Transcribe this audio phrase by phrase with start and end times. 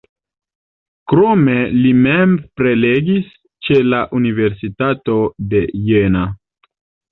[1.11, 3.29] Krome li mem prelegis
[3.69, 5.21] ĉe la Universitato
[5.55, 6.27] de Jena.